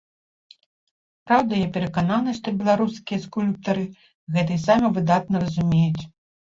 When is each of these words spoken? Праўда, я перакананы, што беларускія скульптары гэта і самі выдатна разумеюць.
Праўда, 1.31 1.53
я 1.65 1.67
перакананы, 1.75 2.35
што 2.39 2.55
беларускія 2.63 3.23
скульптары 3.29 3.87
гэта 4.33 4.51
і 4.61 4.63
самі 4.69 4.95
выдатна 5.01 5.35
разумеюць. 5.49 6.03